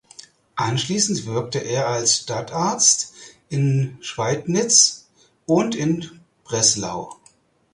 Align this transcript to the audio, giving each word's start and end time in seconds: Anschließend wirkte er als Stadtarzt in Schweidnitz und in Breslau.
Anschließend 0.55 1.27
wirkte 1.27 1.59
er 1.59 1.87
als 1.89 2.17
Stadtarzt 2.17 3.13
in 3.49 3.99
Schweidnitz 4.01 5.07
und 5.45 5.75
in 5.75 6.21
Breslau. 6.43 7.17